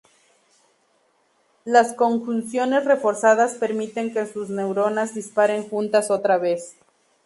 Las 1.63 1.93
conjunciones 1.93 2.85
reforzadas 2.85 3.53
permiten 3.53 4.11
que 4.11 4.25
sus 4.25 4.49
neuronas 4.49 5.13
disparen 5.13 5.69
juntas 5.69 6.09
otra 6.09 6.39
vez. 6.39 6.75